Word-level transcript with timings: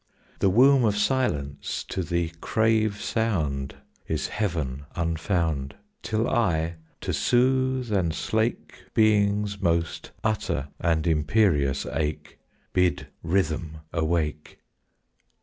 "The 0.39 0.49
womb 0.49 0.83
of 0.83 0.97
silence 0.97 1.83
to 1.89 2.01
the 2.01 2.31
crave 2.41 2.99
sound 2.99 3.75
Is 4.07 4.29
heaven 4.29 4.87
unfound, 4.95 5.75
Till 6.01 6.27
I, 6.27 6.77
to 7.01 7.13
soothe 7.13 7.91
and 7.91 8.11
slake 8.11 8.85
Being's 8.95 9.61
most 9.61 10.09
utter 10.23 10.69
and 10.79 11.05
imperious 11.05 11.85
ache, 11.93 12.39
Bid 12.73 13.09
rhythm 13.21 13.81
awake. 13.93 14.57